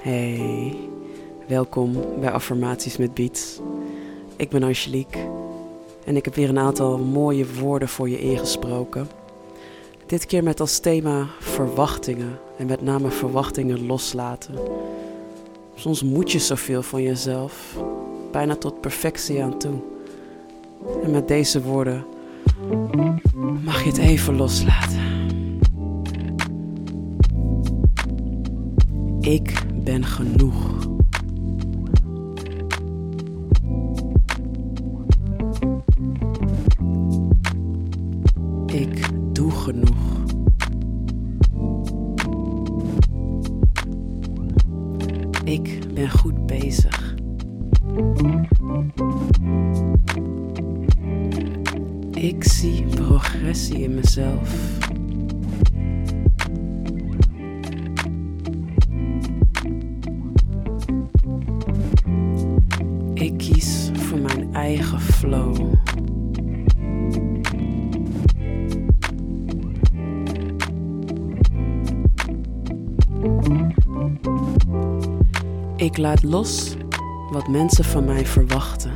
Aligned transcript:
Hey, 0.00 0.76
welkom 1.48 1.96
bij 2.20 2.30
Affirmaties 2.30 2.96
met 2.96 3.14
Beats. 3.14 3.60
Ik 4.36 4.48
ben 4.48 4.62
Angelique 4.62 5.18
en 6.04 6.16
ik 6.16 6.24
heb 6.24 6.34
weer 6.34 6.48
een 6.48 6.58
aantal 6.58 6.98
mooie 6.98 7.54
woorden 7.54 7.88
voor 7.88 8.08
je 8.08 8.18
ingesproken. 8.18 9.08
Dit 10.06 10.26
keer 10.26 10.42
met 10.42 10.60
als 10.60 10.78
thema 10.78 11.26
verwachtingen 11.40 12.38
en 12.58 12.66
met 12.66 12.82
name 12.82 13.10
verwachtingen 13.10 13.86
loslaten. 13.86 14.54
Soms 15.74 16.02
moet 16.02 16.32
je 16.32 16.38
zoveel 16.38 16.82
van 16.82 17.02
jezelf, 17.02 17.76
bijna 18.32 18.56
tot 18.56 18.80
perfectie 18.80 19.42
aan 19.42 19.58
toe. 19.58 19.80
En 21.02 21.10
met 21.10 21.28
deze 21.28 21.62
woorden 21.62 22.04
mag 23.64 23.82
je 23.82 23.88
het 23.88 23.98
even 23.98 24.36
loslaten. 24.36 25.25
Ik 29.26 29.62
ben 29.84 30.04
genoeg. 30.04 30.88
Ik 38.66 39.08
doe 39.32 39.50
genoeg. 39.50 40.24
Ik 45.44 45.94
ben 45.94 46.10
goed 46.10 46.46
bezig. 46.46 47.14
Ik 52.10 52.44
zie 52.44 52.84
progressie 52.84 53.78
in 53.82 53.94
mezelf. 53.94 54.74
Flow. 65.06 65.74
Ik 75.76 75.96
laat 75.96 76.22
los 76.22 76.76
wat 77.30 77.48
mensen 77.48 77.84
van 77.84 78.04
mij 78.04 78.26
verwachten. 78.26 78.90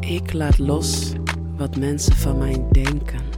Ik 0.00 0.32
laat 0.32 0.58
los 0.58 1.12
wat 1.56 1.76
mensen 1.76 2.16
van 2.16 2.38
mij 2.38 2.66
denken. 2.72 3.37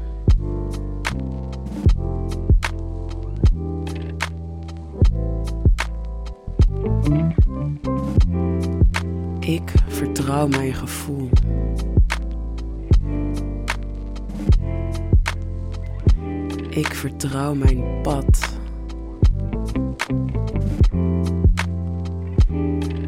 Ik 9.50 9.72
vertrouw 9.88 10.48
mijn 10.48 10.74
gevoel. 10.74 11.28
Ik 16.68 16.94
vertrouw 16.94 17.54
mijn 17.54 18.00
pad. 18.02 18.58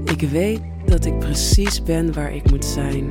Ik 0.05 0.29
weet 0.31 0.61
dat 0.85 1.05
ik 1.05 1.19
precies 1.19 1.83
ben 1.83 2.13
waar 2.13 2.35
ik 2.35 2.51
moet 2.51 2.65
zijn. 2.65 3.11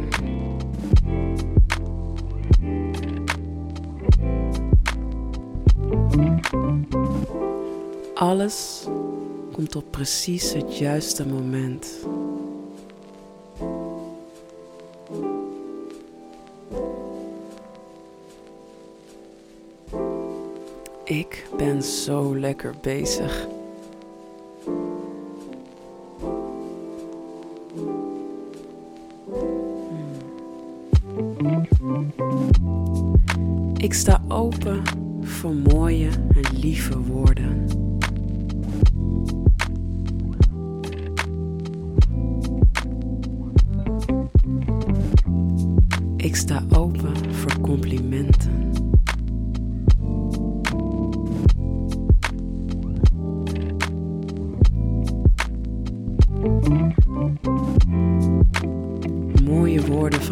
Alles 8.14 8.88
komt 9.52 9.76
op 9.76 9.92
precies 9.92 10.54
het 10.54 10.78
juiste 10.78 11.28
moment. 11.28 12.00
Ik 21.12 21.46
ben 21.58 21.84
zo 21.84 22.38
lekker 22.38 22.76
bezig. 22.82 23.48
Ik 33.78 33.94
sta 33.94 34.22
open 34.28 34.82
voor 35.22 35.56
mooie 35.56 36.10
en 36.10 36.60
lieve 36.60 37.00
woorden. 37.00 37.68
Ik 46.18 46.36
sta 46.36 46.64
open 46.70 47.34
voor 47.34 47.60
complimenten. 47.62 48.61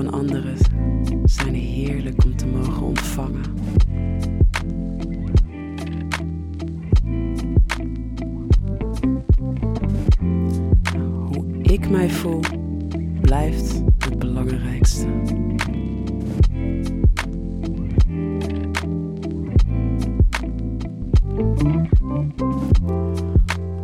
Van 0.03 0.11
anderen 0.11 0.57
zijn 1.23 1.53
heerlijk 1.53 2.23
om 2.23 2.35
te 2.35 2.45
mogen 2.45 2.83
ontvangen. 2.83 3.43
Hoe 11.27 11.61
ik 11.61 11.89
mij 11.89 12.09
voel 12.09 12.39
blijft 13.21 13.81
het 13.97 14.19
belangrijkste. 14.19 15.07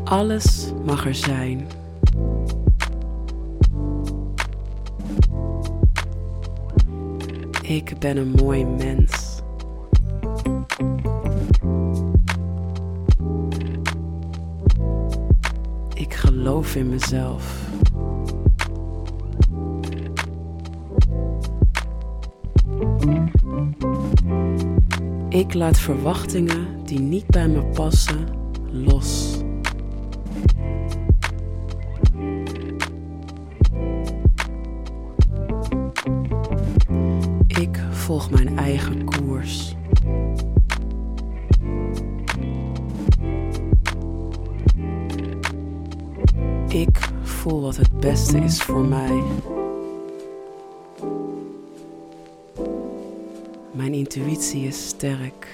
Alles 0.03 0.71
mag 0.85 1.05
er 1.05 1.15
zijn. 1.15 1.67
Ik 7.67 7.99
ben 7.99 8.17
een 8.17 8.31
mooi 8.31 8.65
mens. 8.65 9.41
Ik 15.93 16.13
geloof 16.13 16.75
in 16.75 16.89
mezelf. 16.89 17.69
Ik 25.29 25.53
laat 25.53 25.79
verwachtingen 25.79 26.67
die 26.83 26.99
niet 26.99 27.27
bij 27.27 27.47
me 27.47 27.63
passen 27.63 28.27
los. 28.71 29.35
Ik 37.59 37.79
volg 37.91 38.31
mijn 38.31 38.57
eigen 38.57 39.05
koers. 39.05 39.75
Ik 46.67 47.09
voel 47.23 47.61
wat 47.61 47.75
het 47.75 47.99
beste 47.99 48.37
is 48.37 48.61
voor 48.61 48.85
mij. 48.85 49.23
Mijn 53.71 53.93
intuïtie 53.93 54.67
is 54.67 54.87
sterk. 54.87 55.47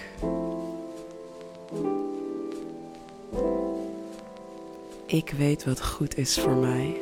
Ik 5.05 5.33
weet 5.37 5.65
wat 5.65 5.85
goed 5.85 6.17
is 6.17 6.39
voor 6.39 6.55
mij. 6.55 6.97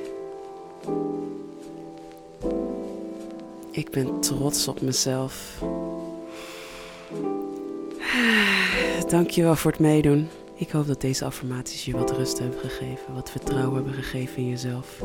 Ik 3.72 3.90
ben 3.90 4.20
trots 4.20 4.68
op 4.68 4.82
mezelf. 4.82 5.64
Dankjewel 9.10 9.56
voor 9.56 9.72
het 9.72 9.80
meedoen. 9.80 10.28
Ik 10.56 10.70
hoop 10.70 10.88
dat 10.88 11.02
deze 11.02 11.26
affirmaties 11.26 11.86
je 11.86 11.92
wat 11.92 12.12
rust 12.12 12.40
hebben 12.40 12.60
gegeven, 12.60 13.14
wat 13.14 13.30
vertrouwen 13.30 13.76
hebben 13.76 13.94
gegeven 13.94 14.38
in 14.38 14.50
jezelf. 14.50 15.04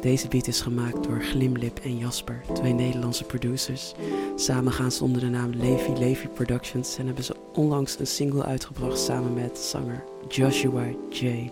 Deze 0.00 0.28
beat 0.28 0.46
is 0.46 0.60
gemaakt 0.60 1.04
door 1.04 1.22
Glimlip 1.22 1.78
en 1.78 1.98
Jasper, 1.98 2.40
twee 2.52 2.72
Nederlandse 2.72 3.24
producers. 3.24 3.94
Samen 4.36 4.72
gaan 4.72 4.92
ze 4.92 5.04
onder 5.04 5.20
de 5.20 5.28
naam 5.28 5.50
Levi 5.50 5.92
Levi 5.98 6.28
Productions 6.28 6.98
en 6.98 7.06
hebben 7.06 7.24
ze 7.24 7.36
onlangs 7.54 7.98
een 7.98 8.06
single 8.06 8.44
uitgebracht 8.44 8.98
samen 8.98 9.34
met 9.34 9.58
zanger 9.58 10.04
Joshua 10.28 10.86
J. 11.10 11.50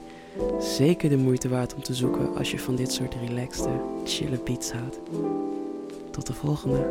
Zeker 0.60 1.08
de 1.08 1.16
moeite 1.16 1.48
waard 1.48 1.74
om 1.74 1.82
te 1.82 1.94
zoeken 1.94 2.36
als 2.36 2.50
je 2.50 2.58
van 2.58 2.76
dit 2.76 2.92
soort 2.92 3.14
relaxte, 3.28 3.80
chille 4.04 4.40
beats 4.44 4.72
houdt. 4.72 4.98
Tot 6.16 6.26
de 6.26 6.32
volgende. 6.32 6.86